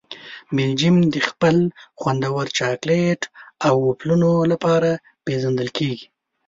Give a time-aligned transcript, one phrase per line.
[0.55, 1.55] بلجیم د خپل
[1.99, 3.21] خوندور چاکلېټ
[3.67, 4.89] او وفلونو لپاره
[5.25, 6.05] پېژندل کیږي.